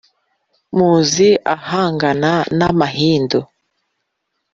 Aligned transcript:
muzi 0.75 1.27
ahangana 1.55 2.33
n'amahindu 2.57 3.39